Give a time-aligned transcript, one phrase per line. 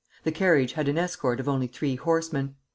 [0.23, 2.55] The carriage had an escort of only three horsemen.